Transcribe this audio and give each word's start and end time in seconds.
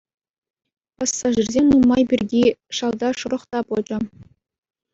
Пассажирсем 0.99 1.65
нумай 1.71 2.03
пирки 2.09 2.43
шалта 2.75 3.09
шӑрӑх 3.19 3.43
та 3.51 3.59
пӑчӑ. 3.67 3.97